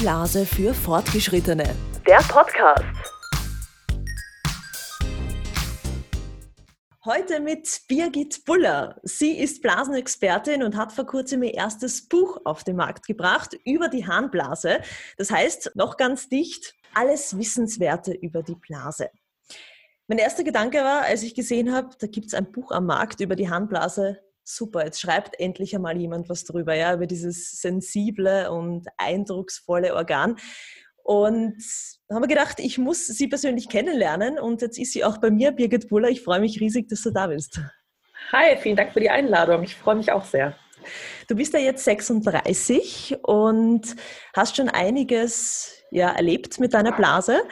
[0.00, 1.76] Blase für Fortgeschrittene.
[2.06, 2.86] Der Podcast.
[7.04, 8.98] Heute mit Birgit Buller.
[9.02, 13.88] Sie ist Blasenexpertin und hat vor kurzem ihr erstes Buch auf den Markt gebracht über
[13.88, 14.80] die Harnblase.
[15.18, 19.10] Das heißt, noch ganz dicht, alles Wissenswerte über die Blase.
[20.08, 23.20] Mein erster Gedanke war, als ich gesehen habe, da gibt es ein Buch am Markt
[23.20, 28.50] über die Harnblase, super, jetzt schreibt endlich einmal jemand was drüber, ja, über dieses sensible
[28.50, 30.36] und eindrucksvolle Organ.
[31.02, 31.56] Und
[32.08, 35.30] da haben wir gedacht, ich muss sie persönlich kennenlernen und jetzt ist sie auch bei
[35.30, 36.08] mir, Birgit Buller.
[36.08, 37.60] Ich freue mich riesig, dass du da bist.
[38.32, 39.62] Hi, vielen Dank für die Einladung.
[39.62, 40.54] Ich freue mich auch sehr.
[41.28, 43.96] Du bist ja jetzt 36 und
[44.34, 47.42] hast schon einiges ja, erlebt mit deiner Blase.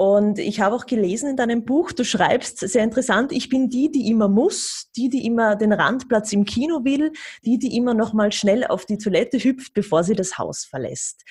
[0.00, 3.92] Und ich habe auch gelesen in deinem Buch, du schreibst sehr interessant, ich bin die,
[3.92, 7.12] die immer muss, die, die immer den Randplatz im Kino will,
[7.44, 11.22] die, die immer noch mal schnell auf die Toilette hüpft, bevor sie das Haus verlässt.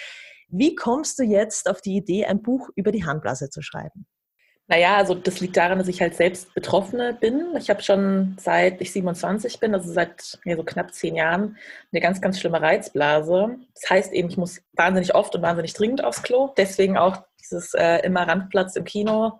[0.49, 4.05] Wie kommst du jetzt auf die Idee, ein Buch über die Harnblase zu schreiben?
[4.67, 7.55] Naja, also das liegt daran, dass ich halt selbst Betroffene bin.
[7.57, 11.57] Ich habe schon seit ich 27 bin, also seit ja, so knapp zehn Jahren,
[11.91, 13.57] eine ganz, ganz schlimme Reizblase.
[13.73, 16.53] Das heißt eben, ich muss wahnsinnig oft und wahnsinnig dringend aufs Klo.
[16.55, 19.39] Deswegen auch dieses äh, immer Randplatz im Kino,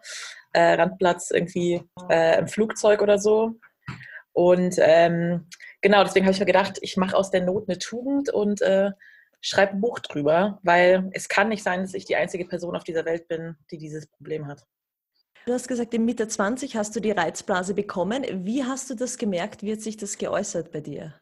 [0.53, 3.55] äh, Randplatz irgendwie äh, im Flugzeug oder so.
[4.33, 5.47] Und ähm,
[5.81, 8.91] genau, deswegen habe ich mir gedacht, ich mache aus der Not eine Tugend und äh,
[9.41, 12.83] schreibe ein Buch drüber, weil es kann nicht sein, dass ich die einzige Person auf
[12.83, 14.65] dieser Welt bin, die dieses Problem hat.
[15.45, 18.45] Du hast gesagt, in Mitte 20 hast du die Reizblase bekommen.
[18.45, 19.63] Wie hast du das gemerkt?
[19.63, 21.15] Wie hat sich das geäußert bei dir?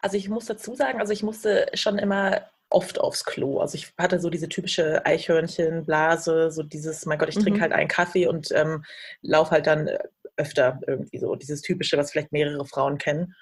[0.00, 3.60] Also ich muss dazu sagen, also ich musste schon immer oft aufs Klo.
[3.60, 7.62] Also ich hatte so diese typische Eichhörnchenblase, so dieses, mein Gott, ich trinke mhm.
[7.62, 8.84] halt einen Kaffee und ähm,
[9.22, 9.98] laufe halt dann äh,
[10.36, 11.34] öfter irgendwie so.
[11.34, 13.34] Dieses typische, was vielleicht mehrere Frauen kennen.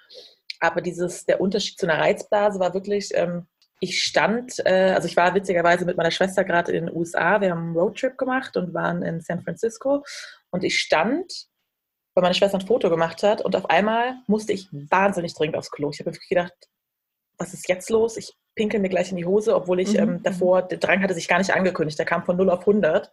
[0.61, 3.47] Aber dieses, der Unterschied zu einer Reizblase war wirklich, ähm,
[3.81, 7.51] ich stand, äh, also ich war witzigerweise mit meiner Schwester gerade in den USA, wir
[7.51, 10.03] haben einen Roadtrip gemacht und waren in San Francisco
[10.51, 11.47] und ich stand,
[12.15, 15.71] weil meine Schwester ein Foto gemacht hat und auf einmal musste ich wahnsinnig dringend aufs
[15.71, 15.91] Klo.
[15.91, 16.55] Ich habe mir gedacht,
[17.37, 18.17] was ist jetzt los?
[18.17, 19.99] Ich pinkel mir gleich in die Hose, obwohl ich mhm.
[19.99, 23.13] ähm, davor, der Drang hatte sich gar nicht angekündigt, der kam von 0 auf 100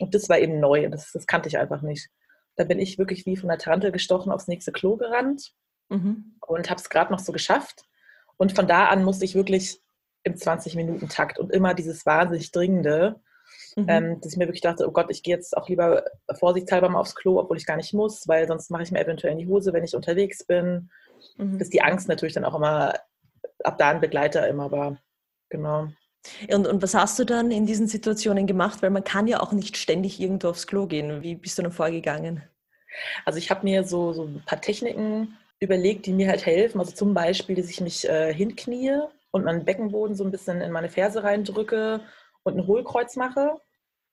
[0.00, 2.08] und das war eben neu und das, das kannte ich einfach nicht.
[2.56, 5.52] Da bin ich wirklich wie von der Tarantel gestochen aufs nächste Klo gerannt
[5.90, 6.36] mhm.
[6.46, 7.84] und habe es gerade noch so geschafft.
[8.36, 9.80] Und von da an musste ich wirklich
[10.22, 13.20] im 20-Minuten-Takt und immer dieses wahnsinnig Dringende,
[13.76, 13.86] mhm.
[13.88, 16.04] ähm, dass ich mir wirklich dachte, oh Gott, ich gehe jetzt auch lieber
[16.38, 19.32] vorsichtshalber mal aufs Klo, obwohl ich gar nicht muss, weil sonst mache ich mir eventuell
[19.32, 20.90] in die Hose, wenn ich unterwegs bin.
[21.36, 21.58] Mhm.
[21.58, 22.94] Dass die Angst natürlich dann auch immer
[23.64, 24.98] ab da ein Begleiter immer war.
[25.48, 25.88] Genau.
[26.52, 28.82] Und, und was hast du dann in diesen Situationen gemacht?
[28.82, 31.22] Weil man kann ja auch nicht ständig irgendwo aufs Klo gehen.
[31.22, 32.42] Wie bist du dann vorgegangen?
[33.24, 36.80] Also ich habe mir so, so ein paar Techniken überlegt, die mir halt helfen.
[36.80, 39.00] Also zum Beispiel, dass ich mich äh, hinknie
[39.30, 42.00] und meinen Beckenboden so ein bisschen in meine Ferse reindrücke
[42.42, 43.56] und ein Hohlkreuz mache.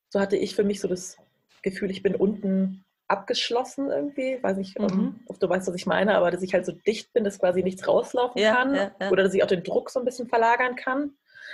[0.10, 1.18] So hatte ich für mich so das
[1.62, 4.42] Gefühl, ich bin unten abgeschlossen irgendwie.
[4.42, 5.20] Weiß nicht, mhm.
[5.28, 7.64] ob du weißt, was ich meine, aber dass ich halt so dicht bin, dass quasi
[7.64, 9.10] nichts rauslaufen ja, kann ja, ja.
[9.10, 11.12] oder dass ich auch den Druck so ein bisschen verlagern kann.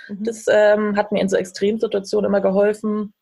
[0.07, 0.23] Mhm.
[0.23, 3.13] Das ähm, hat mir in so Extremsituationen immer geholfen.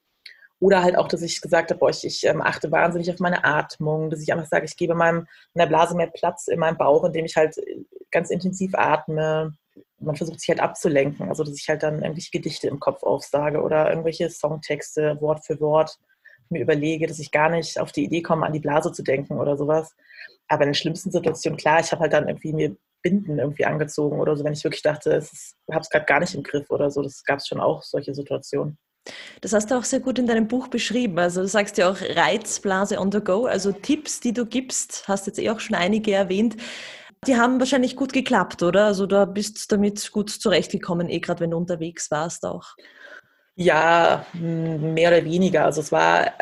[0.59, 3.43] Oder halt auch, dass ich gesagt habe, boah, ich, ich ähm, achte wahnsinnig auf meine
[3.43, 5.25] Atmung, dass ich einfach sage, ich gebe meinem,
[5.55, 7.55] meiner Blase mehr Platz in meinem Bauch, indem ich halt
[8.11, 9.53] ganz intensiv atme
[10.01, 13.61] man versucht sich halt abzulenken, also dass ich halt dann irgendwelche Gedichte im Kopf aufsage
[13.61, 15.97] oder irgendwelche Songtexte Wort für Wort
[16.51, 19.39] mir überlege, dass ich gar nicht auf die Idee komme, an die Blase zu denken
[19.39, 19.95] oder sowas.
[20.47, 24.19] Aber in den schlimmsten Situationen, klar, ich habe halt dann irgendwie mir Binden irgendwie angezogen
[24.19, 26.91] oder so, wenn ich wirklich dachte, ich habe es gerade gar nicht im Griff oder
[26.91, 27.01] so.
[27.01, 28.77] Das gab es schon auch, solche Situationen.
[29.41, 31.17] Das hast du auch sehr gut in deinem Buch beschrieben.
[31.17, 35.25] Also du sagst ja auch Reizblase on the go, also Tipps, die du gibst, hast
[35.25, 36.57] jetzt eh auch schon einige erwähnt.
[37.27, 38.85] Die haben wahrscheinlich gut geklappt, oder?
[38.85, 42.75] Also du bist damit gut zurechtgekommen, eh gerade wenn du unterwegs warst auch.
[43.55, 45.65] Ja, mehr oder weniger.
[45.65, 46.33] Also es war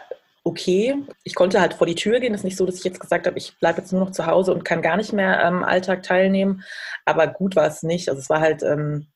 [0.44, 0.96] okay.
[1.24, 2.34] Ich konnte halt vor die Tür gehen.
[2.34, 4.26] Es ist nicht so, dass ich jetzt gesagt habe, ich bleibe jetzt nur noch zu
[4.26, 6.64] Hause und kann gar nicht mehr am Alltag teilnehmen.
[7.06, 8.10] Aber gut war es nicht.
[8.10, 9.08] Also es war halt, ähm,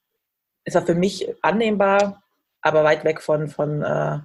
[0.63, 2.23] es war für mich annehmbar,
[2.61, 4.19] aber weit weg von, von äh,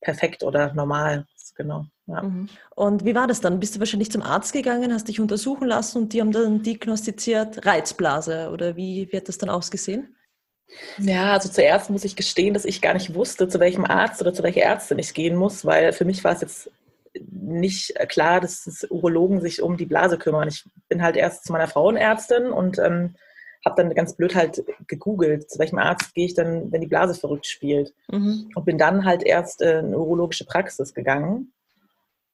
[0.00, 1.26] perfekt oder normal.
[1.56, 1.86] Genau.
[2.06, 2.22] Ja.
[2.22, 2.48] Mhm.
[2.74, 3.60] Und wie war das dann?
[3.60, 7.64] Bist du wahrscheinlich zum Arzt gegangen, hast dich untersuchen lassen und die haben dann diagnostiziert
[7.64, 10.16] Reizblase oder wie, wie hat das dann ausgesehen?
[10.98, 14.32] Ja, also zuerst muss ich gestehen, dass ich gar nicht wusste, zu welchem Arzt oder
[14.32, 16.70] zu welcher Ärztin ich gehen muss, weil für mich war es jetzt
[17.30, 20.48] nicht klar, dass das Urologen sich um die Blase kümmern.
[20.48, 23.14] Ich bin halt erst zu meiner Frauenärztin und ähm,
[23.64, 27.14] habe dann ganz blöd halt gegoogelt, zu welchem Arzt gehe ich dann, wenn die Blase
[27.14, 27.94] verrückt spielt.
[28.10, 28.50] Mhm.
[28.54, 31.52] Und bin dann halt erst in urologische Praxis gegangen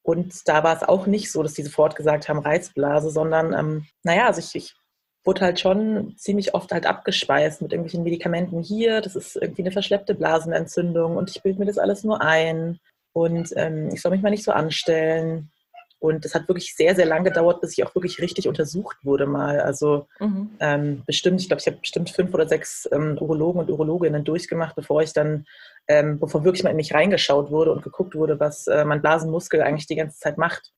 [0.03, 3.85] und da war es auch nicht so, dass die sofort gesagt haben, Reizblase, sondern, ähm,
[4.03, 4.75] naja, also ich, ich
[5.23, 9.01] wurde halt schon ziemlich oft halt abgespeist mit irgendwelchen Medikamenten hier.
[9.01, 12.79] Das ist irgendwie eine verschleppte Blasenentzündung und ich bilde mir das alles nur ein
[13.13, 15.51] und ähm, ich soll mich mal nicht so anstellen.
[15.99, 19.27] Und es hat wirklich sehr, sehr lang gedauert, bis ich auch wirklich richtig untersucht wurde
[19.27, 19.59] mal.
[19.59, 20.49] Also mhm.
[20.59, 24.75] ähm, bestimmt, ich glaube, ich habe bestimmt fünf oder sechs ähm, Urologen und Urologinnen durchgemacht,
[24.75, 25.45] bevor ich dann,
[25.87, 29.61] ähm, bevor wirklich mal in mich reingeschaut wurde und geguckt wurde, was äh, mein Blasenmuskel
[29.61, 30.71] eigentlich die ganze Zeit macht.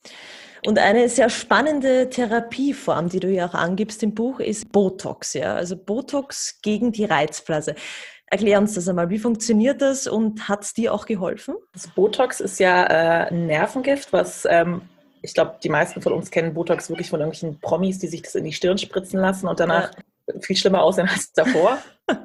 [0.65, 5.33] Und eine sehr spannende Therapieform, die du ja auch angibst im Buch, ist Botox.
[5.33, 5.55] Ja?
[5.55, 7.75] Also Botox gegen die Reizblase.
[8.27, 9.09] Erklär uns das einmal.
[9.09, 11.55] Wie funktioniert das und hat es dir auch geholfen?
[11.73, 14.81] Das Botox ist ja äh, ein Nervengift, was ähm,
[15.21, 18.35] ich glaube, die meisten von uns kennen Botox wirklich von irgendwelchen Promis, die sich das
[18.35, 19.91] in die Stirn spritzen lassen und danach
[20.27, 20.39] ja.
[20.41, 21.77] viel schlimmer aussehen als davor.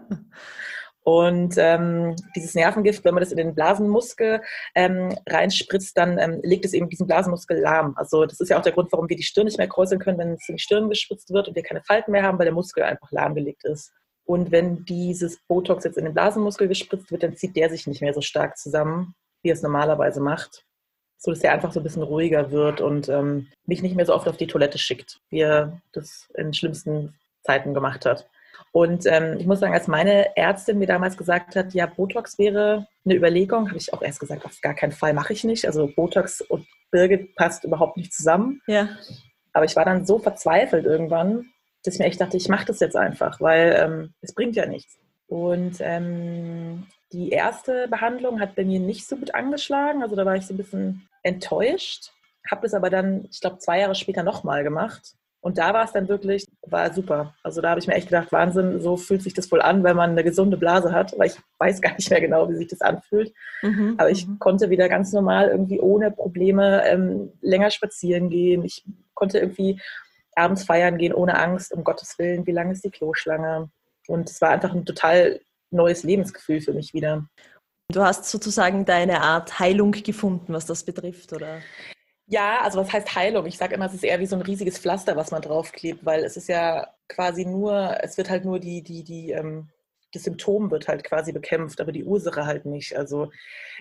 [1.08, 4.42] und ähm, dieses Nervengift, wenn man das in den Blasenmuskel
[4.74, 7.94] ähm, reinspritzt, dann ähm, legt es eben diesen Blasenmuskel lahm.
[7.96, 10.18] Also das ist ja auch der Grund, warum wir die Stirn nicht mehr kräuseln können,
[10.18, 12.52] wenn es in die Stirn gespritzt wird und wir keine Falten mehr haben, weil der
[12.52, 13.90] Muskel einfach lahmgelegt ist.
[14.26, 18.02] Und wenn dieses Botox jetzt in den Blasenmuskel gespritzt wird, dann zieht der sich nicht
[18.02, 20.66] mehr so stark zusammen, wie es normalerweise macht
[21.20, 24.14] so dass er einfach so ein bisschen ruhiger wird und ähm, mich nicht mehr so
[24.14, 28.28] oft auf die Toilette schickt, wie er das in schlimmsten Zeiten gemacht hat.
[28.72, 32.86] Und ähm, ich muss sagen, als meine Ärztin mir damals gesagt hat, ja, Botox wäre
[33.04, 35.66] eine Überlegung, habe ich auch erst gesagt, auf gar keinen Fall mache ich nicht.
[35.66, 38.60] Also Botox und Birgit passt überhaupt nicht zusammen.
[38.66, 38.88] Ja.
[39.52, 41.46] Aber ich war dann so verzweifelt irgendwann,
[41.82, 44.66] dass ich mir echt dachte, ich mache das jetzt einfach, weil ähm, es bringt ja
[44.66, 44.98] nichts.
[45.26, 50.02] Und ähm, die erste Behandlung hat bei mir nicht so gut angeschlagen.
[50.02, 52.12] Also da war ich so ein bisschen enttäuscht.
[52.50, 55.14] Habe es aber dann, ich glaube, zwei Jahre später nochmal gemacht.
[55.40, 57.34] Und da war es dann wirklich, war super.
[57.42, 59.96] Also da habe ich mir echt gedacht, Wahnsinn, so fühlt sich das wohl an, wenn
[59.96, 62.80] man eine gesunde Blase hat, weil ich weiß gar nicht mehr genau, wie sich das
[62.80, 63.32] anfühlt.
[63.62, 63.94] Mhm.
[63.98, 64.38] Aber ich mhm.
[64.40, 68.64] konnte wieder ganz normal irgendwie ohne Probleme ähm, länger spazieren gehen.
[68.64, 69.80] Ich konnte irgendwie
[70.34, 73.70] abends feiern gehen ohne Angst, um Gottes Willen, wie lang ist die Kloschlange.
[74.08, 75.40] Und es war einfach ein total
[75.70, 77.28] neues Lebensgefühl für mich wieder.
[77.90, 81.60] Du hast sozusagen deine Art Heilung gefunden, was das betrifft, oder?
[82.30, 83.46] Ja, also was heißt Heilung?
[83.46, 86.24] Ich sage immer, es ist eher wie so ein riesiges Pflaster, was man draufklebt, weil
[86.24, 89.70] es ist ja quasi nur, es wird halt nur die, die, die, ähm,
[90.12, 92.94] das Symptom wird halt quasi bekämpft, aber die Ursache halt nicht.
[92.94, 93.30] Also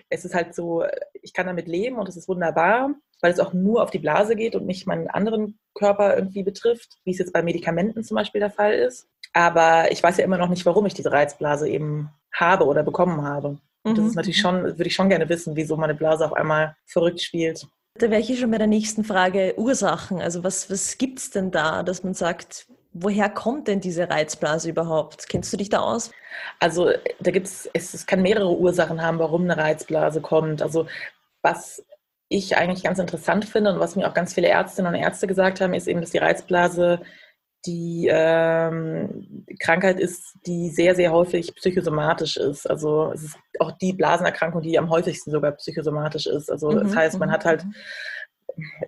[0.08, 0.84] es ist halt so,
[1.20, 4.34] ich kann damit leben und es ist wunderbar, weil es auch nur auf die Blase
[4.34, 8.40] geht und nicht meinen anderen Körper irgendwie betrifft, wie es jetzt bei Medikamenten zum Beispiel
[8.40, 9.08] der Fall ist.
[9.34, 13.22] Aber ich weiß ja immer noch nicht, warum ich diese Reizblase eben habe oder bekommen
[13.22, 13.58] habe.
[13.82, 14.42] Und das ist mhm, natürlich mhm.
[14.42, 17.66] schon, würde ich schon gerne wissen, wieso meine Blase auf einmal verrückt spielt.
[17.98, 20.20] Da wäre ich schon bei der nächsten Frage Ursachen.
[20.20, 24.70] Also was, was gibt es denn da, dass man sagt, woher kommt denn diese Reizblase
[24.70, 25.28] überhaupt?
[25.28, 26.12] Kennst du dich da aus?
[26.60, 26.90] Also
[27.20, 30.62] da gibt es, es kann mehrere Ursachen haben, warum eine Reizblase kommt.
[30.62, 30.86] Also
[31.42, 31.84] was
[32.28, 35.60] ich eigentlich ganz interessant finde und was mir auch ganz viele Ärztinnen und Ärzte gesagt
[35.60, 37.00] haben, ist eben, dass die Reizblase
[37.66, 42.68] die ähm, Krankheit ist, die sehr, sehr häufig psychosomatisch ist.
[42.68, 46.50] Also es ist auch die Blasenerkrankung, die am häufigsten sogar psychosomatisch ist.
[46.50, 47.74] Also mhm, das heißt, man mhm, hat halt mhm.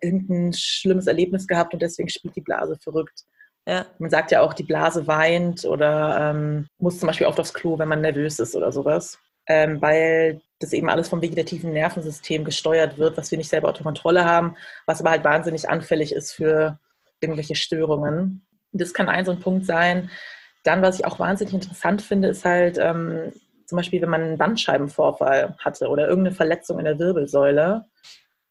[0.00, 3.24] irgendein schlimmes Erlebnis gehabt und deswegen spielt die Blase verrückt.
[3.66, 3.86] Ja.
[3.98, 7.78] Man sagt ja auch, die Blase weint oder ähm, muss zum Beispiel oft aufs Klo,
[7.78, 9.18] wenn man nervös ist oder sowas.
[9.46, 13.82] Ähm, weil das eben alles vom vegetativen Nervensystem gesteuert wird, was wir nicht selber unter
[13.82, 14.56] Kontrolle haben,
[14.86, 16.78] was aber halt wahnsinnig anfällig ist für
[17.20, 18.46] irgendwelche Störungen.
[18.72, 20.10] Das kann ein so ein Punkt sein.
[20.62, 23.32] Dann, was ich auch wahnsinnig interessant finde, ist halt ähm,
[23.66, 27.86] zum Beispiel, wenn man einen Bandscheibenvorfall hatte oder irgendeine Verletzung in der Wirbelsäule.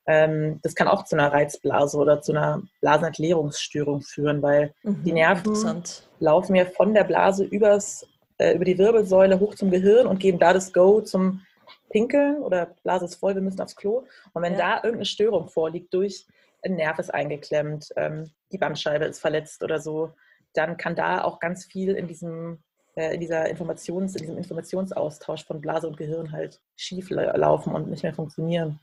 [0.08, 5.12] Ähm, das kann auch zu einer Reizblase oder zu einer Blasenentleerungsstörung führen, weil mhm, die
[5.12, 5.84] Nerven
[6.20, 8.08] laufen ja von der Blase übers,
[8.38, 11.42] äh, über die Wirbelsäule hoch zum Gehirn und geben da das Go zum
[11.90, 14.04] Pinkeln oder Blase ist voll, wir müssen aufs Klo.
[14.34, 14.60] Und wenn ja.
[14.60, 16.26] da irgendeine Störung vorliegt durch
[16.64, 20.14] ein Nerv ist eingeklemmt, ähm, die Bandscheibe ist verletzt oder so,
[20.54, 22.64] dann kann da auch ganz viel in diesem
[22.96, 27.90] äh, in dieser Informations, in diesem Informationsaustausch von Blase und Gehirn halt schief laufen und
[27.90, 28.80] nicht mehr funktionieren.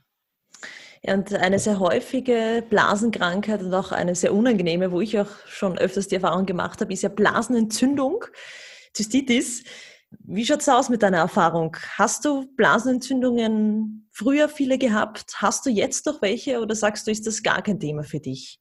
[1.02, 6.08] Und eine sehr häufige Blasenkrankheit und auch eine sehr unangenehme, wo ich auch schon öfters
[6.08, 8.24] die Erfahrung gemacht habe, ist ja Blasenentzündung,
[8.92, 9.64] Zystitis.
[10.20, 11.76] Wie schaut es aus mit deiner Erfahrung?
[11.96, 15.36] Hast du Blasenentzündungen früher viele gehabt?
[15.36, 18.60] Hast du jetzt noch welche oder sagst du, ist das gar kein Thema für dich?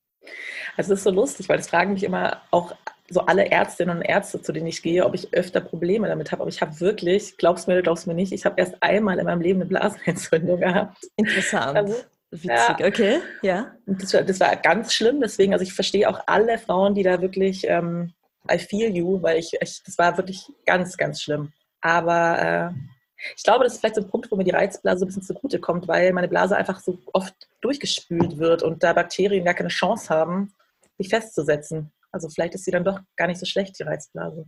[0.78, 2.76] Also es ist so lustig, weil das fragen mich immer auch
[3.10, 6.42] so alle Ärztinnen und Ärzte, zu denen ich gehe, ob ich öfter Probleme damit habe.
[6.42, 8.82] Aber ich habe wirklich, glaubst du mir oder glaubst du mir nicht, ich habe erst
[8.82, 10.98] einmal in meinem Leben eine Blasenentzündung gehabt.
[11.16, 11.78] Interessant.
[11.78, 11.96] Also,
[12.32, 12.88] Witzig, ja.
[12.88, 13.72] okay, ja.
[13.86, 17.22] Das war, das war, ganz schlimm, deswegen, also ich verstehe auch alle Frauen, die da
[17.22, 18.14] wirklich ähm,
[18.52, 21.52] I feel you, weil ich, ich das war wirklich ganz, ganz schlimm.
[21.82, 22.96] Aber äh,
[23.36, 25.60] ich glaube, das ist vielleicht so ein Punkt, wo mir die Reizblase ein bisschen zugute
[25.60, 30.14] kommt, weil meine Blase einfach so oft durchgespült wird und da Bakterien gar keine Chance
[30.14, 30.54] haben,
[30.98, 31.92] sich festzusetzen.
[32.12, 34.46] Also vielleicht ist sie dann doch gar nicht so schlecht, die Reizblase.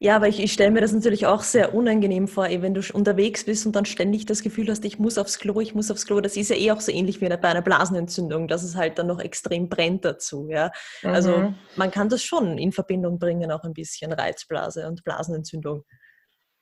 [0.00, 3.44] Ja, aber ich, ich stelle mir das natürlich auch sehr unangenehm vor, wenn du unterwegs
[3.44, 6.20] bist und dann ständig das Gefühl hast, ich muss aufs Klo, ich muss aufs Klo.
[6.20, 9.08] Das ist ja eh auch so ähnlich wie bei einer Blasenentzündung, dass es halt dann
[9.08, 10.48] noch extrem brennt dazu.
[10.48, 10.70] Ja?
[11.02, 11.54] Also mhm.
[11.76, 15.84] man kann das schon in Verbindung bringen, auch ein bisschen Reizblase und Blasenentzündung.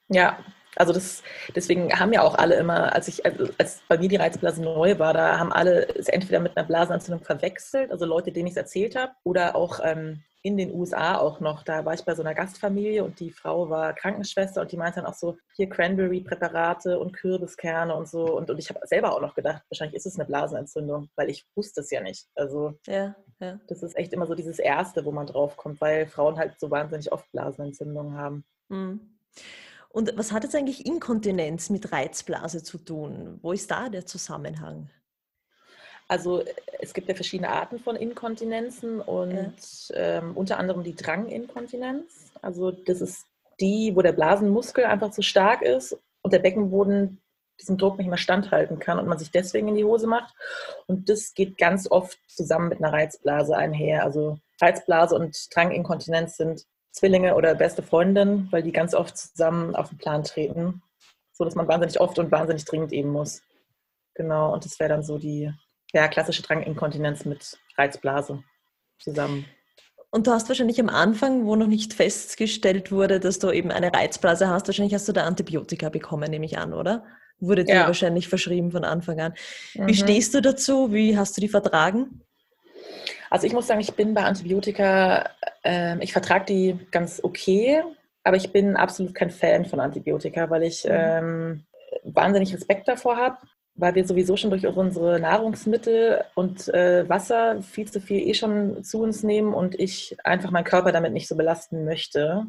[0.08, 0.38] Ja,
[0.76, 1.22] also das,
[1.54, 4.98] deswegen haben ja auch alle immer, als ich, also als bei mir die Reizblase neu
[4.98, 8.58] war, da haben alle es entweder mit einer Blasenentzündung verwechselt, also Leute, denen ich es
[8.58, 11.64] erzählt habe, oder auch ähm, in den USA auch noch.
[11.64, 15.00] Da war ich bei so einer Gastfamilie und die Frau war Krankenschwester und die meinte
[15.00, 18.36] dann auch so, hier Cranberry-Präparate und Kürbiskerne und so.
[18.36, 21.44] Und, und ich habe selber auch noch gedacht, wahrscheinlich ist es eine Blasenentzündung, weil ich
[21.56, 22.28] wusste es ja nicht.
[22.36, 23.58] Also ja, ja.
[23.66, 26.70] das ist echt immer so dieses Erste, wo man drauf kommt, weil Frauen halt so
[26.70, 28.44] wahnsinnig oft Blasenentzündungen haben.
[28.68, 29.18] Mhm.
[29.88, 33.40] Und was hat jetzt eigentlich Inkontinenz mit Reizblase zu tun?
[33.42, 34.90] Wo ist da der Zusammenhang?
[36.08, 36.44] Also
[36.78, 39.96] es gibt ja verschiedene Arten von Inkontinenzen und ja.
[39.96, 42.30] ähm, unter anderem die Dranginkontinenz.
[42.42, 43.26] Also das ist
[43.60, 47.20] die, wo der Blasenmuskel einfach zu stark ist und der Beckenboden
[47.60, 50.34] diesem Druck nicht mehr standhalten kann und man sich deswegen in die Hose macht.
[50.86, 54.04] Und das geht ganz oft zusammen mit einer Reizblase einher.
[54.04, 59.88] Also Reizblase und Dranginkontinenz sind Zwillinge oder beste Freundinnen, weil die ganz oft zusammen auf
[59.88, 60.82] den Plan treten,
[61.32, 63.42] so dass man wahnsinnig oft und wahnsinnig dringend eben muss.
[64.14, 65.52] Genau, und das wäre dann so die
[65.92, 68.42] ja, klassische Dranginkontinenz mit Reizblase
[68.98, 69.46] zusammen.
[70.10, 73.92] Und du hast wahrscheinlich am Anfang, wo noch nicht festgestellt wurde, dass du eben eine
[73.92, 77.04] Reizblase hast, wahrscheinlich hast du da Antibiotika bekommen, nehme ich an, oder?
[77.38, 77.86] Wurde dir ja.
[77.86, 79.34] wahrscheinlich verschrieben von Anfang an.
[79.74, 79.88] Mhm.
[79.88, 80.92] Wie stehst du dazu?
[80.92, 82.22] Wie hast du die vertragen?
[83.28, 85.28] Also ich muss sagen, ich bin bei Antibiotika,
[85.64, 87.82] äh, ich vertrage die ganz okay,
[88.22, 90.90] aber ich bin absolut kein Fan von Antibiotika, weil ich mhm.
[90.92, 91.66] ähm,
[92.04, 93.38] wahnsinnig Respekt davor habe
[93.76, 98.83] weil wir sowieso schon durch unsere Nahrungsmittel und äh, Wasser viel zu viel eh schon
[98.83, 102.47] zu uns nehmen und ich einfach meinen Körper damit nicht so belasten möchte.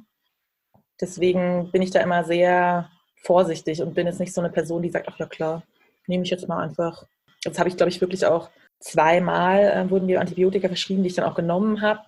[1.01, 2.89] Deswegen bin ich da immer sehr
[3.23, 5.63] vorsichtig und bin jetzt nicht so eine Person, die sagt, ach ja klar,
[6.07, 7.05] nehme ich jetzt mal einfach.
[7.43, 11.15] Jetzt habe ich, glaube ich, wirklich auch zweimal äh, wurden mir Antibiotika verschrieben, die ich
[11.15, 12.01] dann auch genommen habe.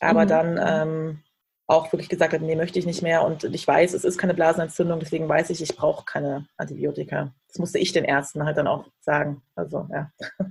[0.00, 0.28] Aber mhm.
[0.28, 1.22] dann ähm,
[1.66, 3.24] auch wirklich gesagt hat, nee, möchte ich nicht mehr.
[3.24, 7.32] Und ich weiß, es ist keine Blasenentzündung, deswegen weiß ich, ich brauche keine Antibiotika.
[7.48, 9.42] Das musste ich den Ärzten halt dann auch sagen.
[9.54, 10.10] Also, ja.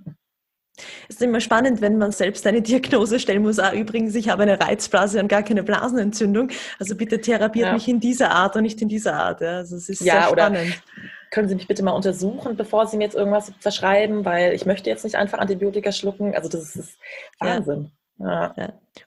[1.08, 3.60] Es ist immer spannend, wenn man selbst eine Diagnose stellen muss.
[3.60, 6.50] Ah, übrigens, ich habe eine Reizblase und gar keine Blasenentzündung.
[6.80, 7.74] Also bitte therapiert ja.
[7.74, 9.40] mich in dieser Art und nicht in dieser Art.
[9.40, 10.84] Ja, also es ist ja, sehr spannend.
[11.32, 14.90] können Sie mich bitte mal untersuchen, bevor Sie mir jetzt irgendwas verschreiben, weil ich möchte
[14.90, 16.36] jetzt nicht einfach Antibiotika schlucken.
[16.36, 16.98] Also das ist
[17.40, 17.84] Wahnsinn.
[17.84, 18.05] Ja.
[18.18, 18.54] Ja.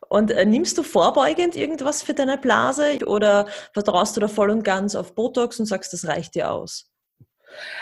[0.08, 4.62] Und äh, nimmst du vorbeugend irgendwas für deine Blase oder vertraust du da voll und
[4.62, 6.90] ganz auf Botox und sagst, das reicht dir aus?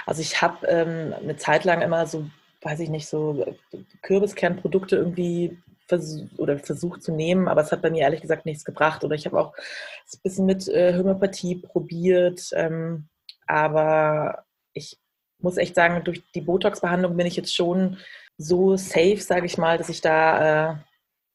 [0.07, 2.27] Also ich habe ähm, eine Zeit lang immer so,
[2.63, 3.57] weiß ich nicht, so
[4.03, 8.65] Kürbiskernprodukte irgendwie vers oder versucht zu nehmen, aber es hat bei mir ehrlich gesagt nichts
[8.65, 9.05] gebracht.
[9.05, 13.09] Oder ich habe auch ein bisschen mit äh, Homöopathie probiert, ähm,
[13.47, 14.99] aber ich
[15.39, 17.99] muss echt sagen, durch die Botox-Behandlung bin ich jetzt schon
[18.39, 20.77] so safe, sage ich mal, dass ich da äh,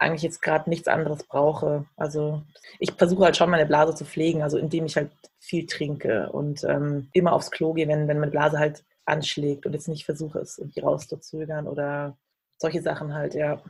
[0.01, 1.85] eigentlich jetzt gerade nichts anderes brauche.
[1.95, 2.41] Also
[2.79, 6.63] ich versuche halt schon meine Blase zu pflegen, also indem ich halt viel trinke und
[6.63, 10.39] ähm, immer aufs Klo gehe, wenn, wenn meine Blase halt anschlägt und jetzt nicht versuche,
[10.39, 12.17] es irgendwie rauszuzögern oder
[12.57, 13.61] solche Sachen halt, ja.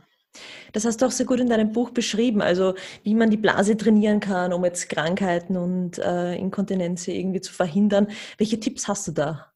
[0.72, 3.76] Das hast du auch sehr gut in deinem Buch beschrieben, also wie man die Blase
[3.76, 8.08] trainieren kann, um jetzt Krankheiten und äh, Inkontinenz irgendwie zu verhindern.
[8.38, 9.51] Welche Tipps hast du da?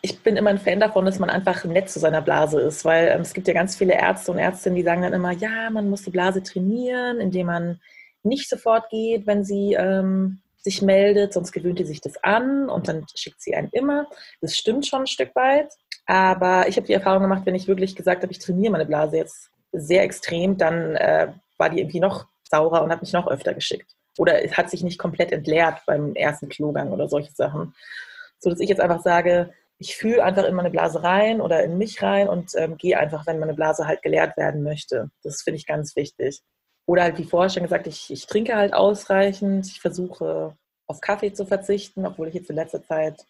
[0.00, 3.08] Ich bin immer ein Fan davon, dass man einfach nett zu seiner Blase ist, weil
[3.08, 5.90] ähm, es gibt ja ganz viele Ärzte und Ärztinnen, die sagen dann immer, ja, man
[5.90, 7.80] muss die Blase trainieren, indem man
[8.22, 12.88] nicht sofort geht, wenn sie ähm, sich meldet, sonst gewöhnt die sich das an und
[12.88, 14.06] dann schickt sie einen immer.
[14.40, 15.72] Das stimmt schon ein Stück weit,
[16.06, 19.16] aber ich habe die Erfahrung gemacht, wenn ich wirklich gesagt habe, ich trainiere meine Blase
[19.16, 23.54] jetzt sehr extrem, dann äh, war die irgendwie noch saurer und hat mich noch öfter
[23.54, 23.90] geschickt.
[24.18, 27.74] Oder es hat sich nicht komplett entleert beim ersten Klogang oder solche Sachen.
[28.40, 31.78] So dass ich jetzt einfach sage, ich fühle einfach in meine Blase rein oder in
[31.78, 35.10] mich rein und ähm, gehe einfach, wenn meine Blase halt geleert werden möchte.
[35.22, 36.42] Das finde ich ganz wichtig.
[36.86, 39.66] Oder halt wie vorher schon gesagt, ich, ich trinke halt ausreichend.
[39.66, 40.56] Ich versuche
[40.86, 43.24] auf Kaffee zu verzichten, obwohl ich jetzt in letzter Zeit,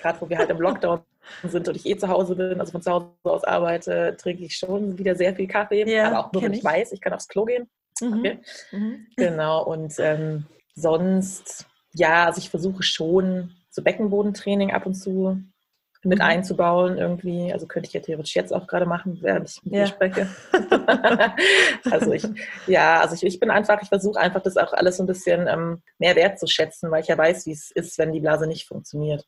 [0.00, 1.02] gerade wo wir halt im Lockdown
[1.44, 4.56] sind und ich eh zu Hause bin, also von zu Hause aus arbeite, trinke ich
[4.56, 5.88] schon wieder sehr viel Kaffee.
[5.88, 7.68] Ja, aber auch nur, wenn ich, weiß, ich kann aufs Klo gehen.
[8.00, 8.18] Mhm.
[8.18, 8.38] Okay.
[8.72, 9.06] Mhm.
[9.16, 15.38] Genau, und ähm, sonst, ja, also ich versuche schon so Beckenbodentraining ab und zu
[16.04, 16.24] mit mhm.
[16.24, 17.52] einzubauen irgendwie.
[17.52, 19.84] Also könnte ich ja theoretisch jetzt auch gerade machen, während ich mit ja.
[19.84, 20.28] dir spreche.
[21.90, 22.26] also ich,
[22.66, 25.46] ja, also ich, ich bin einfach, ich versuche einfach das auch alles so ein bisschen
[25.46, 29.24] ähm, mehr wertzuschätzen, weil ich ja weiß, wie es ist, wenn die Blase nicht funktioniert.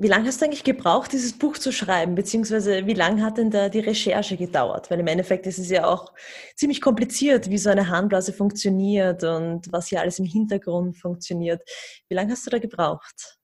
[0.00, 2.14] Wie lange hast du eigentlich gebraucht, dieses Buch zu schreiben?
[2.14, 4.92] Beziehungsweise wie lange hat denn da die Recherche gedauert?
[4.92, 6.12] Weil im Endeffekt ist es ja auch
[6.54, 11.68] ziemlich kompliziert, wie so eine Harnblase funktioniert und was hier alles im Hintergrund funktioniert.
[12.08, 13.37] Wie lange hast du da gebraucht?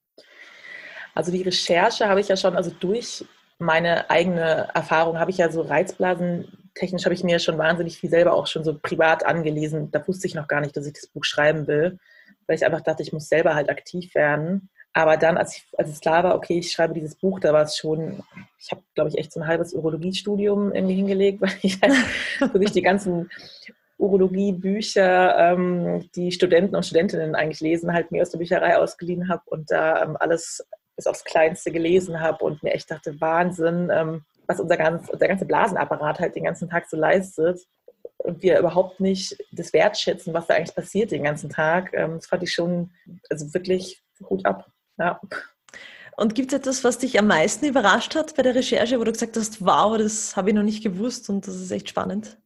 [1.14, 3.24] Also die Recherche habe ich ja schon, also durch
[3.58, 8.10] meine eigene Erfahrung habe ich ja so Reizblasen technisch habe ich mir schon wahnsinnig viel
[8.10, 9.90] selber auch schon so privat angelesen.
[9.90, 11.98] Da wusste ich noch gar nicht, dass ich das Buch schreiben will,
[12.46, 14.68] weil ich einfach dachte, ich muss selber halt aktiv werden.
[14.92, 17.62] Aber dann, als, ich, als es klar war, okay, ich schreibe dieses Buch, da war
[17.62, 18.22] es schon,
[18.58, 21.94] ich habe, glaube ich, echt so ein halbes Urologiestudium irgendwie hingelegt, weil ich halt
[22.52, 23.30] wirklich die ganzen
[23.98, 29.42] Urologie-Bücher, ähm, die Studenten und Studentinnen eigentlich lesen, halt mir aus der Bücherei ausgeliehen habe
[29.46, 30.64] und da ähm, alles
[30.96, 35.28] bis aufs Kleinste gelesen habe und mir echt dachte, Wahnsinn, ähm, was unser, ganz, unser
[35.28, 37.60] ganzer Blasenapparat halt den ganzen Tag so leistet
[38.18, 41.92] und wir überhaupt nicht das wertschätzen, was da eigentlich passiert den ganzen Tag.
[41.94, 42.92] Ähm, das fand ich schon,
[43.30, 44.70] also wirklich Hut ab.
[44.98, 45.20] Ja.
[46.16, 49.12] Und gibt es etwas, was dich am meisten überrascht hat bei der Recherche, wo du
[49.12, 52.38] gesagt hast, wow, das habe ich noch nicht gewusst und das ist echt spannend?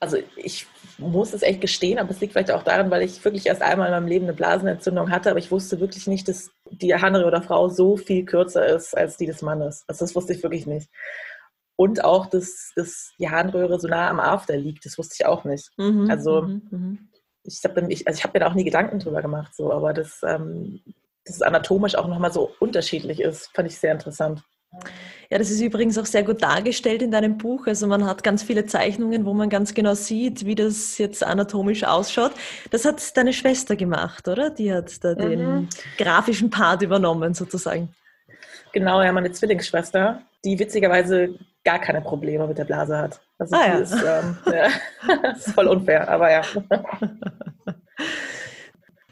[0.00, 0.66] Also ich
[0.98, 3.88] muss es echt gestehen, aber es liegt vielleicht auch daran, weil ich wirklich erst einmal
[3.88, 7.42] in meinem Leben eine Blasenentzündung hatte, aber ich wusste wirklich nicht, dass die Harnröhre der
[7.42, 9.84] Frau so viel kürzer ist als die des Mannes.
[9.88, 10.88] Also das wusste ich wirklich nicht.
[11.76, 15.44] Und auch, dass, dass die Harnröhre so nah am After liegt, das wusste ich auch
[15.44, 15.70] nicht.
[15.76, 17.08] Mhm, also mhm, mhm.
[17.42, 20.20] ich habe ich, also hab mir da auch nie Gedanken drüber gemacht, so, aber das,
[20.26, 20.80] ähm,
[21.24, 24.44] dass es anatomisch auch nochmal so unterschiedlich ist, fand ich sehr interessant.
[25.30, 27.66] Ja, das ist übrigens auch sehr gut dargestellt in deinem Buch.
[27.66, 31.84] Also man hat ganz viele Zeichnungen, wo man ganz genau sieht, wie das jetzt anatomisch
[31.84, 32.32] ausschaut.
[32.70, 34.50] Das hat deine Schwester gemacht, oder?
[34.50, 35.18] Die hat da mhm.
[35.18, 37.94] den grafischen Part übernommen, sozusagen.
[38.72, 43.20] Genau, ja, meine Zwillingsschwester, die witzigerweise gar keine Probleme mit der Blase hat.
[43.38, 43.74] Also ah, ja.
[43.78, 44.66] Ist, ähm, ja,
[45.32, 46.42] ist voll unfair, aber ja.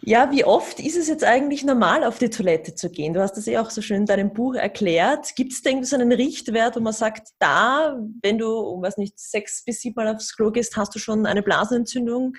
[0.05, 3.15] Ja, wie oft ist es jetzt eigentlich normal, auf die Toilette zu gehen?
[3.15, 5.37] Du hast das ja auch so schön in deinem Buch erklärt.
[5.37, 9.17] Gibt es da irgendwie so einen Richtwert, wo man sagt, da, wenn du, weiß nicht,
[9.17, 12.35] sechs bis sieben Mal aufs Klo gehst, hast du schon eine Blasenentzündung?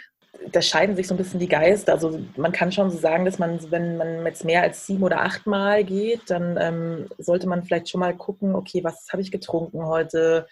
[0.51, 1.93] Da scheiden sich so ein bisschen die Geister.
[1.93, 5.21] Also man kann schon so sagen, dass man, wenn man jetzt mehr als sieben oder
[5.21, 9.31] acht Mal geht, dann ähm, sollte man vielleicht schon mal gucken, okay, was habe ich
[9.31, 10.47] getrunken heute?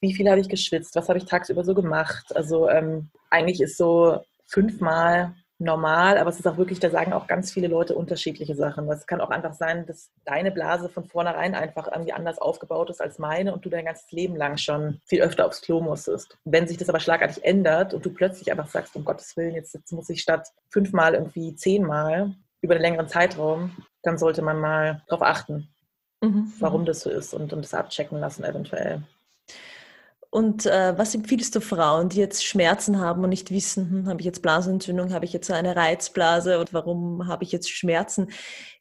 [0.00, 0.96] Wie viel habe ich geschwitzt?
[0.96, 2.36] Was habe ich tagsüber so gemacht?
[2.36, 7.26] Also ähm, eigentlich ist so fünfmal normal, aber es ist auch wirklich, da sagen auch
[7.26, 8.90] ganz viele Leute unterschiedliche Sachen.
[8.90, 13.00] Es kann auch einfach sein, dass deine Blase von vornherein einfach irgendwie anders aufgebaut ist
[13.00, 16.36] als meine und du dein ganzes Leben lang schon viel öfter aufs Klo musstest.
[16.44, 19.74] Wenn sich das aber schlagartig ändert und du plötzlich einfach sagst, um Gottes Willen, jetzt,
[19.74, 25.02] jetzt muss ich statt fünfmal irgendwie zehnmal über einen längeren Zeitraum, dann sollte man mal
[25.08, 25.68] darauf achten,
[26.20, 26.52] mhm.
[26.58, 29.02] warum das so ist und, und das abchecken lassen eventuell.
[30.32, 34.20] Und äh, was empfiehlst du Frauen, die jetzt Schmerzen haben und nicht wissen, hm, habe
[34.20, 38.30] ich jetzt Blasenentzündung, habe ich jetzt eine Reizblase und warum habe ich jetzt Schmerzen?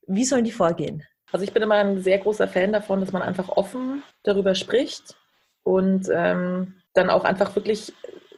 [0.07, 1.03] Wie sollen die vorgehen?
[1.29, 5.17] Also ich bin immer ein sehr großer Fan davon, dass man einfach offen darüber spricht
[5.63, 7.91] und ähm, dann auch einfach wirklich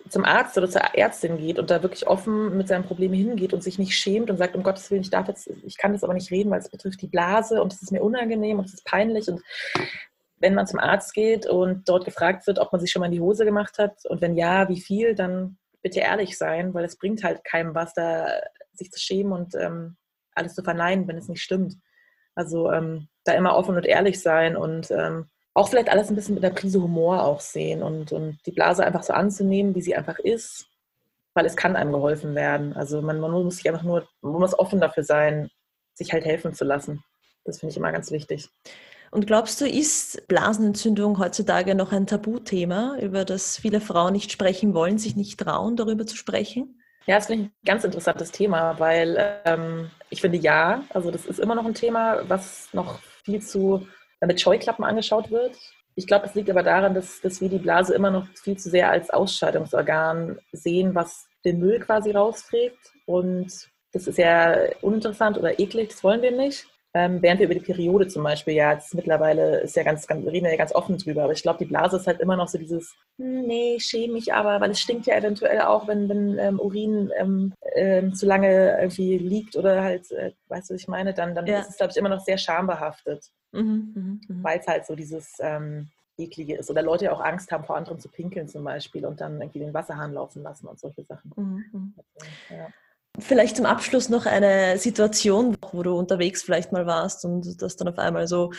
[0.10, 3.62] zum Arzt oder zur Ärztin geht und da wirklich offen mit seinen Problemen hingeht und
[3.62, 6.16] sich nicht schämt und sagt, um Gottes Willen, ich darf jetzt, ich kann das aber
[6.16, 8.86] nicht reden, weil es betrifft die Blase und es ist mir unangenehm und es ist
[8.86, 9.40] peinlich und
[10.44, 13.14] wenn man zum Arzt geht und dort gefragt wird, ob man sich schon mal in
[13.14, 16.98] die Hose gemacht hat und wenn ja, wie viel, dann bitte ehrlich sein, weil es
[16.98, 18.28] bringt halt keinem was, da
[18.74, 19.96] sich zu schämen und ähm,
[20.36, 21.76] alles zu verneinen, wenn es nicht stimmt.
[22.36, 26.36] Also ähm, da immer offen und ehrlich sein und ähm, auch vielleicht alles ein bisschen
[26.36, 29.96] mit einer Prise Humor auch sehen und, und die Blase einfach so anzunehmen, wie sie
[29.96, 30.68] einfach ist,
[31.36, 32.74] weil es kann einem geholfen werden.
[32.74, 35.50] Also man, man muss sich einfach nur, man muss offen dafür sein,
[35.94, 37.02] sich halt helfen zu lassen.
[37.46, 38.50] Das finde ich immer ganz wichtig.
[39.14, 44.74] Und glaubst du, ist Blasenentzündung heutzutage noch ein Tabuthema, über das viele Frauen nicht sprechen
[44.74, 46.82] wollen, sich nicht trauen, darüber zu sprechen?
[47.06, 51.28] Ja, das finde ich ein ganz interessantes Thema, weil ähm, ich finde ja, also das
[51.28, 53.88] ist immer noch ein Thema, was noch viel zu
[54.20, 55.56] mit Scheuklappen angeschaut wird.
[55.94, 58.72] Ich glaube, es liegt aber daran, dass, dass wir die Blase immer noch viel zu
[58.72, 62.80] sehr als Ausscheidungsorgan sehen, was den Müll quasi rausträgt.
[63.06, 66.66] Und das ist ja uninteressant oder eklig, das wollen wir nicht.
[66.96, 70.26] Ähm, während wir über die Periode zum Beispiel, ja, jetzt mittlerweile ist ja ganz, ganz,
[70.28, 72.48] reden wir ja ganz offen drüber, aber ich glaube, die Blase ist halt immer noch
[72.48, 76.38] so dieses, hm, nee, schäme mich aber, weil es stinkt ja eventuell auch, wenn, wenn
[76.38, 80.88] ähm, Urin ähm, ähm, zu lange irgendwie liegt oder halt, äh, weißt du, was ich
[80.88, 81.62] meine, dann, dann ja.
[81.62, 83.94] ist es, glaube ich, immer noch sehr schambehaftet, mhm,
[84.28, 84.44] mh, mh.
[84.44, 86.70] weil es halt so dieses ähm, eklige ist.
[86.70, 89.60] Oder Leute ja auch Angst haben, vor anderen zu pinkeln zum Beispiel und dann irgendwie
[89.60, 91.32] den Wasserhahn laufen lassen und solche Sachen.
[91.36, 91.66] Mhm.
[91.72, 91.94] mhm.
[92.52, 92.68] Ja.
[93.20, 97.88] Vielleicht zum Abschluss noch eine Situation, wo du unterwegs vielleicht mal warst und das dann
[97.88, 98.52] auf einmal so,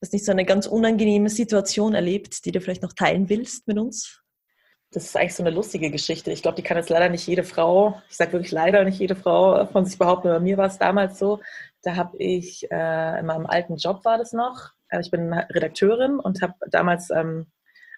[0.00, 3.78] das nicht so eine ganz unangenehme Situation erlebt, die du vielleicht noch teilen willst mit
[3.78, 4.22] uns?
[4.90, 6.30] Das ist eigentlich so eine lustige Geschichte.
[6.30, 9.16] Ich glaube, die kann jetzt leider nicht jede Frau, ich sage wirklich leider nicht jede
[9.16, 11.40] Frau von sich behaupten, aber mir war es damals so.
[11.82, 16.18] Da habe ich, äh, in meinem alten Job war das noch, äh, ich bin Redakteurin
[16.18, 17.46] und habe damals ähm,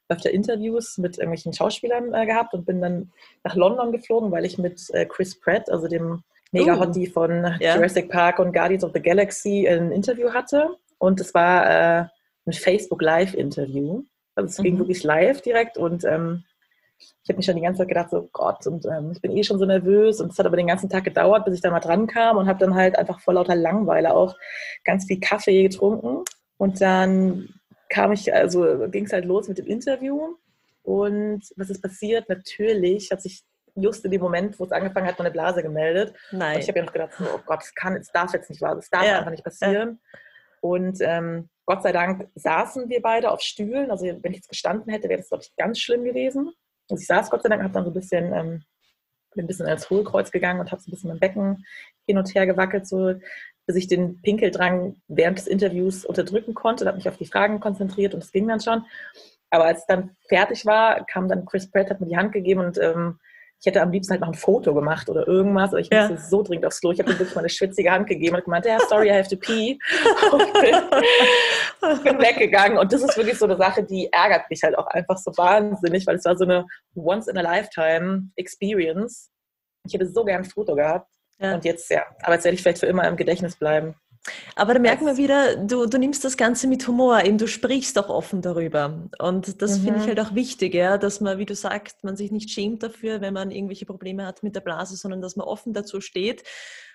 [0.09, 3.13] öfter Interviews mit irgendwelchen Schauspielern äh, gehabt und bin dann
[3.43, 7.75] nach London geflogen, weil ich mit äh, Chris Pratt, also dem Mega-Hottie uh, von ja.
[7.75, 10.69] Jurassic Park und Guardians of the Galaxy, ein Interview hatte.
[10.99, 12.05] Und es war äh,
[12.47, 14.05] ein Facebook Live-Interview.
[14.35, 14.63] Also es mhm.
[14.63, 16.45] ging wirklich live direkt und ähm,
[16.99, 19.43] ich habe mich schon die ganze Zeit gedacht, so Gott, und ähm, ich bin eh
[19.43, 21.81] schon so nervös und es hat aber den ganzen Tag gedauert, bis ich da mal
[21.81, 24.35] dran kam und habe dann halt einfach vor lauter Langweile auch
[24.85, 26.25] ganz viel Kaffee getrunken
[26.57, 27.49] und dann
[27.89, 30.37] kam ich, also ging es halt los mit dem Interview
[30.83, 32.29] und was ist passiert?
[32.29, 33.43] Natürlich hat sich
[33.75, 36.15] just in dem Moment, wo es angefangen hat, meine Blase gemeldet.
[36.31, 36.57] Nein.
[36.57, 38.77] Und ich habe ja noch gedacht, oh Gott, das kann, es darf jetzt nicht wahr,
[38.77, 39.19] das darf ja.
[39.19, 40.01] einfach nicht passieren.
[40.13, 40.19] Ja.
[40.61, 43.91] Und ähm, Gott sei Dank saßen wir beide auf Stühlen.
[43.91, 46.53] Also wenn ich jetzt gestanden hätte, wäre das, glaube ich, ganz schlimm gewesen.
[46.89, 48.65] Also ich saß Gott sei Dank, habe dann so ein bisschen, ähm,
[49.35, 51.65] bin ein bisschen als Hohlkreuz gegangen und habe so ein bisschen mein Becken
[52.07, 53.15] hin und her gewackelt, so
[53.67, 58.15] bis ich den Pinkeldrang während des Interviews unterdrücken konnte, habe mich auf die Fragen konzentriert
[58.15, 58.85] und es ging dann schon.
[59.51, 62.61] Aber als es dann fertig war, kam dann Chris Pratt, hat mir die Hand gegeben
[62.61, 63.19] und ähm,
[63.65, 66.07] ich hätte am liebsten halt noch ein Foto gemacht oder irgendwas, aber ich ja.
[66.07, 66.93] musste so dringend aufs Klo.
[66.93, 69.37] Ich habe ihm wirklich meine schwitzige Hand gegeben und gemeint, ja, sorry, I have to
[69.37, 69.79] pee.
[70.33, 70.75] und bin,
[72.03, 72.77] bin weggegangen.
[72.77, 76.07] Und das ist wirklich so eine Sache, die ärgert mich halt auch einfach so wahnsinnig,
[76.07, 79.31] weil es war so eine Once-in-a-Lifetime-Experience.
[79.87, 81.09] Ich hätte so gern ein Foto gehabt.
[81.39, 81.55] Ja.
[81.55, 83.95] Und jetzt, ja, aber jetzt werde ich vielleicht für immer im Gedächtnis bleiben.
[84.57, 87.99] Aber da merken wir wieder, du, du nimmst das Ganze mit Humor, eben du sprichst
[87.99, 89.09] auch offen darüber.
[89.19, 89.85] Und das mhm.
[89.85, 90.09] finde ich mhm.
[90.09, 93.35] halt auch wichtig, ja, dass man, wie du sagst, man sich nicht schämt dafür, wenn
[93.35, 96.43] man irgendwelche Probleme hat mit der Blase, sondern dass man offen dazu steht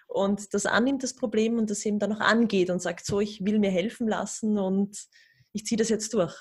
[0.07, 3.45] und das annimmt, das Problem, und das eben dann auch angeht und sagt, so, ich
[3.45, 4.97] will mir helfen lassen und
[5.53, 6.35] ich ziehe das jetzt durch.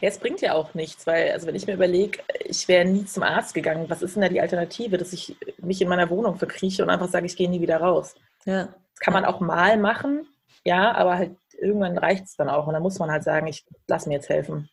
[0.00, 3.06] Ja, es bringt ja auch nichts, weil, also wenn ich mir überlege, ich wäre nie
[3.06, 6.36] zum Arzt gegangen, was ist denn da die Alternative, dass ich mich in meiner Wohnung
[6.36, 8.14] verkrieche und einfach sage, ich gehe nie wieder raus?
[8.44, 8.68] Ja.
[8.92, 10.26] Das kann man auch mal machen,
[10.64, 13.64] ja, aber halt irgendwann reicht es dann auch und dann muss man halt sagen, ich
[13.86, 14.68] lasse mir jetzt helfen.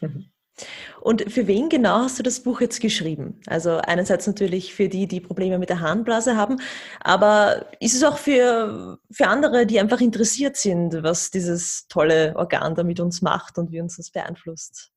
[1.00, 3.40] Und für wen genau hast du das Buch jetzt geschrieben?
[3.46, 6.58] Also einerseits natürlich für die, die Probleme mit der Harnblase haben,
[7.00, 12.74] aber ist es auch für, für andere, die einfach interessiert sind, was dieses tolle Organ
[12.74, 14.92] da mit uns macht und wie uns das beeinflusst?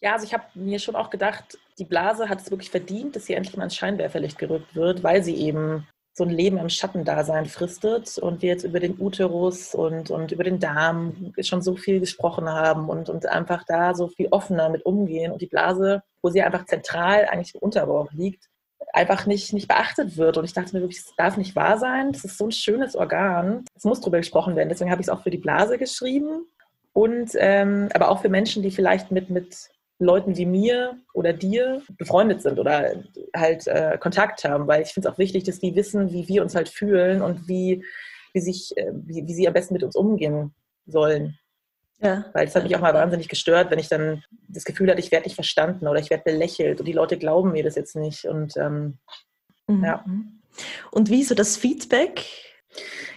[0.00, 3.26] Ja, also ich habe mir schon auch gedacht, die Blase hat es wirklich verdient, dass
[3.26, 5.86] sie endlich mal ins Scheinwerferlicht gerückt wird, weil sie eben
[6.16, 10.44] so ein Leben im Schattendasein fristet und wir jetzt über den Uterus und, und über
[10.44, 14.86] den Darm schon so viel gesprochen haben und, und einfach da so viel offener mit
[14.86, 18.48] umgehen und die Blase, wo sie einfach zentral eigentlich im Unterbauch liegt,
[18.94, 20.38] einfach nicht, nicht beachtet wird.
[20.38, 22.12] Und ich dachte mir wirklich, das darf nicht wahr sein.
[22.12, 23.66] Das ist so ein schönes Organ.
[23.74, 24.70] Es muss darüber gesprochen werden.
[24.70, 26.46] Deswegen habe ich es auch für die Blase geschrieben.
[26.94, 31.82] Und ähm, aber auch für Menschen, die vielleicht mit, mit Leuten wie mir oder dir
[31.96, 33.02] befreundet sind oder
[33.34, 36.42] halt äh, Kontakt haben, weil ich finde es auch wichtig, dass die wissen, wie wir
[36.42, 37.84] uns halt fühlen und wie,
[38.34, 40.54] wie, sich, äh, wie, wie sie am besten mit uns umgehen
[40.86, 41.38] sollen.
[42.00, 42.26] Ja.
[42.34, 45.10] Weil es hat mich auch mal wahnsinnig gestört, wenn ich dann das Gefühl hatte, ich
[45.10, 48.26] werde nicht verstanden oder ich werde belächelt und die Leute glauben mir das jetzt nicht.
[48.26, 48.98] Und ähm,
[49.66, 49.84] mhm.
[49.84, 50.04] ja.
[50.90, 52.26] Und wie so das Feedback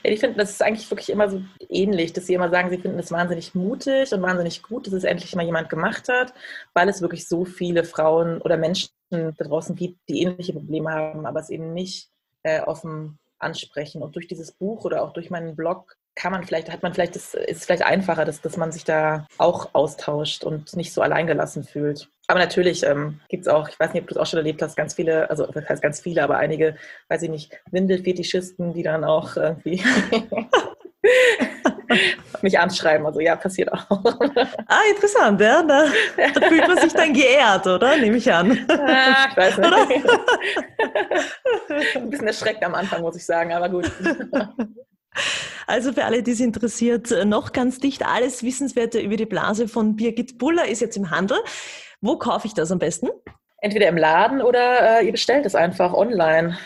[0.03, 2.77] ja, ich finde, das ist eigentlich wirklich immer so ähnlich, dass sie immer sagen, sie
[2.77, 6.33] finden es wahnsinnig mutig und wahnsinnig gut, dass es endlich mal jemand gemacht hat,
[6.73, 11.25] weil es wirklich so viele Frauen oder Menschen da draußen gibt, die ähnliche Probleme haben,
[11.25, 12.09] aber es eben nicht
[12.43, 14.01] äh, offen ansprechen.
[14.01, 17.15] Und durch dieses Buch oder auch durch meinen Blog kann man vielleicht, hat man vielleicht,
[17.15, 21.01] das, ist es vielleicht einfacher, dass, dass man sich da auch austauscht und nicht so
[21.01, 22.09] alleingelassen fühlt.
[22.27, 24.61] Aber natürlich ähm, gibt es auch, ich weiß nicht, ob du es auch schon erlebt
[24.61, 26.75] hast, ganz viele, also das heißt ganz viele, aber einige,
[27.07, 29.83] weiß ich nicht, Windelfetischisten, die dann auch irgendwie
[32.41, 33.05] mich anschreiben.
[33.05, 33.87] Also ja, passiert auch.
[34.67, 35.63] Ah, interessant, ja.
[35.63, 35.85] Da,
[36.33, 37.97] da fühlt man sich dann geehrt, oder?
[37.97, 38.65] Nehme ich an.
[38.69, 39.73] Ah, ich weiß nicht.
[41.95, 43.91] Ein bisschen erschreckt am Anfang, muss ich sagen, aber gut.
[45.67, 49.95] Also für alle, die es interessiert, noch ganz dicht alles Wissenswerte über die Blase von
[49.95, 51.37] Birgit Buller ist jetzt im Handel.
[52.01, 53.09] Wo kaufe ich das am besten?
[53.61, 56.57] Entweder im Laden oder äh, ihr bestellt es einfach online.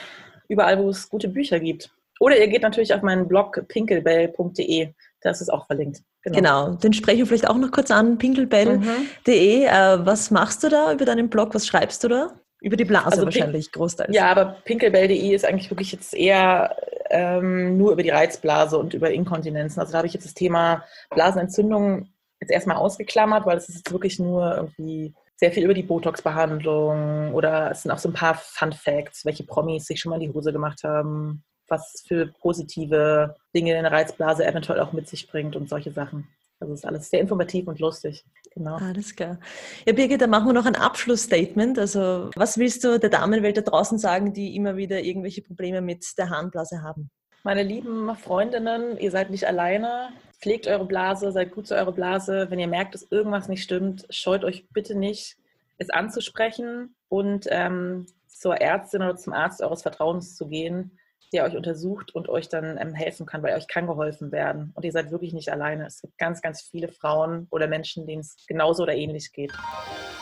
[0.47, 1.91] Überall, wo es gute Bücher gibt.
[2.19, 4.93] Oder ihr geht natürlich auf meinen Blog pinkelbell.de.
[5.21, 6.01] Da ist es auch verlinkt.
[6.21, 6.35] Genau.
[6.35, 6.69] genau.
[6.75, 8.77] den spreche ich vielleicht auch noch kurz an, pinkelbell.de.
[8.77, 9.65] Mhm.
[9.65, 11.55] Äh, was machst du da über deinen Blog?
[11.55, 12.33] Was schreibst du da?
[12.63, 14.15] Über die Blase also wahrscheinlich Pink großteils.
[14.15, 16.77] Ja, aber pinkelbell.de ist eigentlich wirklich jetzt eher
[17.09, 19.81] ähm, nur über die Reizblase und über Inkontinenzen.
[19.81, 22.07] Also da habe ich jetzt das Thema Blasenentzündung
[22.39, 27.33] jetzt erstmal ausgeklammert, weil es ist jetzt wirklich nur irgendwie sehr viel über die Botox-Behandlung
[27.33, 30.29] oder es sind auch so ein paar Fun Facts, welche Promis sich schon mal in
[30.29, 35.57] die Hose gemacht haben, was für positive Dinge eine Reizblase eventuell auch mit sich bringt
[35.57, 36.29] und solche Sachen.
[36.61, 38.23] Also es ist alles sehr informativ und lustig.
[38.55, 38.75] Genau.
[38.75, 39.39] Alles klar.
[39.85, 41.79] Ja, Birgit, dann machen wir noch ein Abschlussstatement.
[41.79, 46.05] Also was willst du der Damenwelt da draußen sagen, die immer wieder irgendwelche Probleme mit
[46.17, 47.09] der Harnblase haben?
[47.43, 50.09] Meine lieben Freundinnen, ihr seid nicht alleine.
[50.39, 52.47] Pflegt eure Blase, seid gut zu eurer Blase.
[52.49, 55.37] Wenn ihr merkt, dass irgendwas nicht stimmt, scheut euch bitte nicht,
[55.77, 60.97] es anzusprechen und ähm, zur Ärztin oder zum Arzt eures Vertrauens zu gehen,
[61.33, 64.71] der euch untersucht und euch dann ähm, helfen kann, weil euch kann geholfen werden.
[64.75, 65.85] Und ihr seid wirklich nicht alleine.
[65.85, 69.51] Es gibt ganz, ganz viele Frauen oder Menschen, denen es genauso oder ähnlich geht.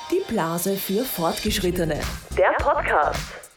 [0.10, 2.00] Die Blase für Fortgeschrittene.
[2.38, 3.50] Der Podcast.